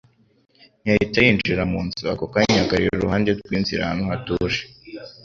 Ntiyahita 0.81 1.19
yinjira 1.25 1.63
mu 1.71 1.79
nzu 1.85 2.03
ako 2.13 2.25
kanya, 2.33 2.55
ahagarara 2.59 2.93
inihande 2.95 3.31
rw'inzira 3.45 3.81
ahantu 3.83 4.03
hatuje. 4.11 4.61